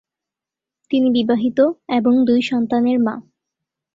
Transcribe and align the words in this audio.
তিনি 0.91 1.07
বিবাহিত 1.11 1.59
এবং 1.89 2.13
দুই 2.25 2.41
সন্তানের 2.41 2.97
মা। 2.99 3.15